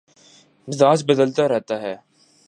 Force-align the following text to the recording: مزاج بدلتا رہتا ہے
مزاج 0.67 0.99
بدلتا 1.07 1.43
رہتا 1.47 1.75
ہے 1.81 1.95